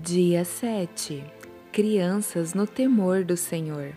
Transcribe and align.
Dia 0.00 0.42
7 0.42 1.22
Crianças 1.70 2.54
no 2.54 2.66
temor 2.66 3.24
do 3.24 3.36
Senhor. 3.36 3.92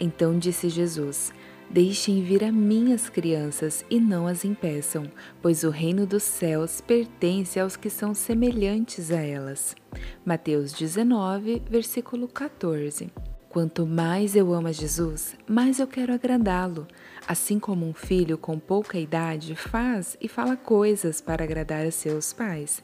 Então 0.00 0.38
disse 0.38 0.70
Jesus: 0.70 1.34
Deixem 1.68 2.22
vir 2.22 2.42
a 2.42 2.50
minhas 2.50 3.10
crianças 3.10 3.84
e 3.90 4.00
não 4.00 4.26
as 4.26 4.42
impeçam, 4.42 5.04
pois 5.42 5.62
o 5.62 5.68
reino 5.68 6.06
dos 6.06 6.22
céus 6.22 6.80
pertence 6.80 7.60
aos 7.60 7.76
que 7.76 7.90
são 7.90 8.14
semelhantes 8.14 9.10
a 9.10 9.20
elas. 9.20 9.76
Mateus 10.24 10.72
19, 10.72 11.62
versículo 11.68 12.26
14. 12.26 13.12
Quanto 13.50 13.86
mais 13.86 14.34
eu 14.34 14.52
amo 14.54 14.68
a 14.68 14.72
Jesus, 14.72 15.36
mais 15.46 15.78
eu 15.78 15.86
quero 15.86 16.14
agradá-lo. 16.14 16.88
Assim 17.28 17.58
como 17.58 17.86
um 17.86 17.92
filho 17.92 18.38
com 18.38 18.58
pouca 18.58 18.98
idade 18.98 19.54
faz 19.54 20.16
e 20.22 20.26
fala 20.26 20.56
coisas 20.56 21.20
para 21.20 21.44
agradar 21.44 21.84
a 21.84 21.90
seus 21.90 22.32
pais 22.32 22.82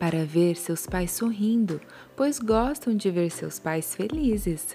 para 0.00 0.24
ver 0.24 0.56
seus 0.56 0.86
pais 0.86 1.10
sorrindo, 1.10 1.78
pois 2.16 2.38
gostam 2.38 2.96
de 2.96 3.10
ver 3.10 3.30
seus 3.30 3.58
pais 3.58 3.94
felizes. 3.94 4.74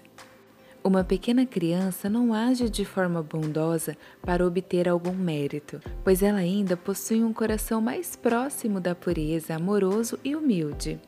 Uma 0.83 1.03
pequena 1.03 1.47
criança 1.47 2.07
não 2.07 2.31
age 2.31 2.69
de 2.69 2.85
forma 2.85 3.23
bondosa 3.23 3.97
para 4.21 4.45
obter 4.45 4.87
algum 4.87 5.13
mérito, 5.13 5.81
pois 6.03 6.21
ela 6.21 6.37
ainda 6.37 6.77
possui 6.77 7.23
um 7.23 7.33
coração 7.33 7.81
mais 7.81 8.15
próximo 8.15 8.79
da 8.79 8.93
pureza, 8.93 9.55
amoroso 9.55 10.19
e 10.23 10.35
humilde. 10.35 10.99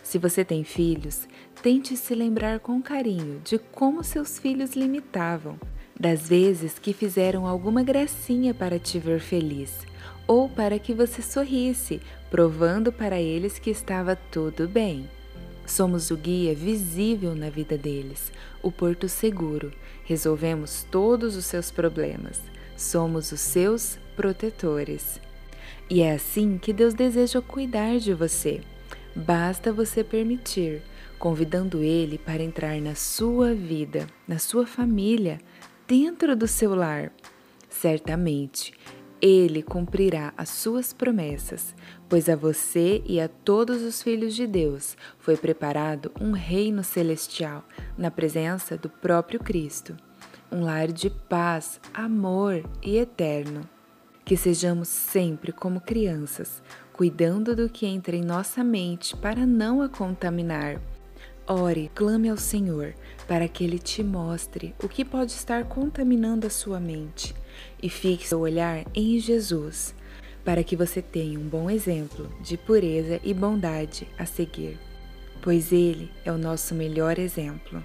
Se 0.00 0.16
você 0.16 0.44
tem 0.44 0.62
filhos, 0.62 1.26
tente 1.60 1.96
se 1.96 2.14
lembrar 2.14 2.60
com 2.60 2.80
carinho 2.80 3.40
de 3.42 3.58
como 3.58 4.04
seus 4.04 4.38
filhos 4.38 4.76
limitavam, 4.76 5.58
das 5.98 6.28
vezes 6.28 6.78
que 6.78 6.92
fizeram 6.92 7.46
alguma 7.46 7.82
gracinha 7.82 8.52
para 8.52 8.78
te 8.78 8.98
ver 8.98 9.20
feliz, 9.20 9.86
ou 10.26 10.48
para 10.48 10.78
que 10.78 10.92
você 10.92 11.22
sorrisse, 11.22 12.00
provando 12.30 12.92
para 12.92 13.20
eles 13.20 13.58
que 13.58 13.70
estava 13.70 14.14
tudo 14.14 14.68
bem. 14.68 15.08
Somos 15.66 16.10
o 16.10 16.16
guia 16.16 16.54
visível 16.54 17.34
na 17.34 17.50
vida 17.50 17.76
deles, 17.76 18.30
o 18.62 18.70
porto 18.70 19.08
seguro. 19.08 19.72
Resolvemos 20.04 20.86
todos 20.90 21.34
os 21.34 21.44
seus 21.44 21.72
problemas. 21.72 22.40
Somos 22.76 23.32
os 23.32 23.40
seus 23.40 23.98
protetores. 24.14 25.20
E 25.90 26.02
é 26.02 26.12
assim 26.12 26.58
que 26.58 26.72
Deus 26.72 26.94
deseja 26.94 27.40
cuidar 27.40 27.98
de 27.98 28.14
você. 28.14 28.60
Basta 29.14 29.72
você 29.72 30.04
permitir, 30.04 30.82
convidando 31.18 31.82
Ele 31.82 32.18
para 32.18 32.42
entrar 32.42 32.80
na 32.80 32.94
sua 32.94 33.54
vida, 33.54 34.06
na 34.28 34.38
sua 34.38 34.66
família, 34.66 35.40
dentro 35.86 36.36
do 36.36 36.48
seu 36.48 36.74
lar. 36.74 37.12
Certamente, 37.68 38.72
ele 39.20 39.62
cumprirá 39.62 40.32
as 40.36 40.48
suas 40.48 40.92
promessas, 40.92 41.74
pois 42.08 42.28
a 42.28 42.36
você 42.36 43.02
e 43.06 43.20
a 43.20 43.28
todos 43.28 43.82
os 43.82 44.02
filhos 44.02 44.34
de 44.34 44.46
Deus 44.46 44.96
foi 45.18 45.36
preparado 45.36 46.12
um 46.20 46.32
reino 46.32 46.84
celestial 46.84 47.64
na 47.96 48.10
presença 48.10 48.76
do 48.76 48.88
próprio 48.88 49.40
Cristo, 49.40 49.96
um 50.50 50.62
lar 50.62 50.88
de 50.88 51.08
paz, 51.08 51.80
amor 51.94 52.62
e 52.82 52.98
eterno. 52.98 53.62
Que 54.24 54.36
sejamos 54.36 54.88
sempre 54.88 55.52
como 55.52 55.80
crianças, 55.80 56.62
cuidando 56.92 57.54
do 57.54 57.68
que 57.68 57.86
entra 57.86 58.16
em 58.16 58.22
nossa 58.22 58.64
mente 58.64 59.16
para 59.16 59.46
não 59.46 59.80
a 59.80 59.88
contaminar. 59.88 60.80
Ore, 61.48 61.88
clame 61.94 62.28
ao 62.28 62.36
Senhor 62.36 62.92
para 63.28 63.46
que 63.46 63.62
Ele 63.62 63.78
te 63.78 64.02
mostre 64.02 64.74
o 64.82 64.88
que 64.88 65.04
pode 65.04 65.30
estar 65.30 65.64
contaminando 65.64 66.44
a 66.44 66.50
sua 66.50 66.80
mente 66.80 67.32
e 67.80 67.88
fixe 67.88 68.28
seu 68.28 68.40
olhar 68.40 68.84
em 68.92 69.16
Jesus, 69.20 69.94
para 70.44 70.64
que 70.64 70.74
você 70.74 71.00
tenha 71.00 71.38
um 71.38 71.48
bom 71.48 71.70
exemplo 71.70 72.28
de 72.40 72.56
pureza 72.56 73.20
e 73.22 73.32
bondade 73.32 74.08
a 74.18 74.26
seguir, 74.26 74.76
pois 75.40 75.70
Ele 75.70 76.10
é 76.24 76.32
o 76.32 76.38
nosso 76.38 76.74
melhor 76.74 77.16
exemplo. 77.16 77.82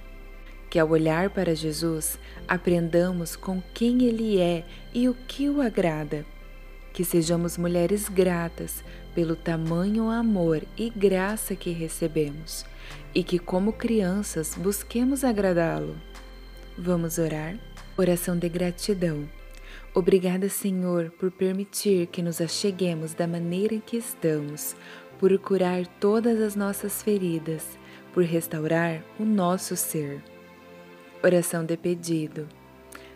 Que 0.67 0.79
ao 0.79 0.89
olhar 0.89 1.29
para 1.29 1.53
Jesus, 1.53 2.17
aprendamos 2.47 3.35
com 3.35 3.61
quem 3.75 4.05
Ele 4.05 4.39
é 4.39 4.65
e 4.91 5.07
o 5.07 5.13
que 5.13 5.47
o 5.47 5.61
agrada. 5.61 6.25
Que 6.93 7.05
sejamos 7.05 7.57
mulheres 7.57 8.09
gratas 8.09 8.83
pelo 9.15 9.35
tamanho 9.35 10.09
amor 10.09 10.61
e 10.77 10.89
graça 10.89 11.55
que 11.55 11.71
recebemos 11.71 12.65
e 13.13 13.23
que, 13.23 13.39
como 13.39 13.73
crianças, 13.73 14.55
busquemos 14.57 15.23
agradá-lo. 15.23 15.95
Vamos 16.77 17.17
orar? 17.17 17.57
Oração 17.97 18.37
de 18.37 18.47
gratidão. 18.49 19.27
Obrigada, 19.93 20.47
Senhor, 20.47 21.11
por 21.11 21.29
permitir 21.31 22.07
que 22.07 22.21
nos 22.21 22.39
acheguemos 22.39 23.13
da 23.13 23.27
maneira 23.27 23.73
em 23.75 23.81
que 23.81 23.97
estamos, 23.97 24.75
por 25.19 25.37
curar 25.39 25.85
todas 25.99 26.39
as 26.41 26.55
nossas 26.55 27.03
feridas, 27.03 27.77
por 28.13 28.23
restaurar 28.23 29.03
o 29.19 29.25
nosso 29.25 29.75
ser. 29.75 30.23
Oração 31.21 31.65
de 31.65 31.75
pedido. 31.75 32.47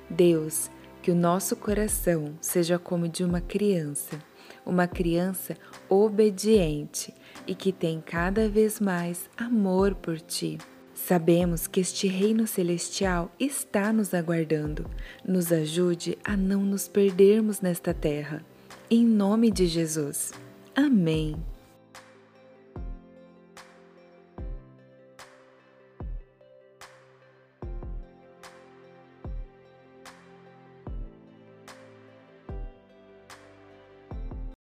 Deus, 0.10 0.70
que 1.06 1.12
o 1.12 1.16
nosso 1.16 1.56
coração 1.56 2.34
seja 2.42 2.80
como 2.80 3.08
de 3.08 3.24
uma 3.24 3.40
criança, 3.40 4.18
uma 4.66 4.88
criança 4.88 5.56
obediente 5.88 7.14
e 7.46 7.54
que 7.54 7.72
tem 7.72 8.02
cada 8.02 8.50
vez 8.50 8.80
mais 8.80 9.30
amor 9.38 9.94
por 9.94 10.20
ti. 10.20 10.58
Sabemos 10.96 11.68
que 11.68 11.80
este 11.80 12.08
reino 12.08 12.48
celestial 12.48 13.32
está 13.40 13.94
nos 13.94 14.16
aguardando. 14.16 14.90
Nos 15.24 15.52
ajude 15.52 16.18
a 16.24 16.36
não 16.36 16.62
nos 16.62 16.88
perdermos 16.88 17.62
nesta 17.62 17.94
terra. 17.94 18.44
Em 18.90 19.06
nome 19.06 19.52
de 19.52 19.68
Jesus. 19.68 20.32
Amém. 20.76 21.36